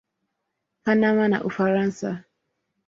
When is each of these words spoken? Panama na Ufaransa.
Panama 0.83 1.27
na 1.27 1.43
Ufaransa. 1.43 2.23